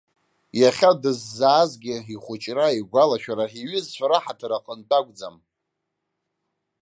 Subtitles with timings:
[0.59, 5.35] Иахьа дыззаазгьы, ихәыҷра, игәалашәара, иҩызцәа раҳаҭыр аҟынтә акәӡам.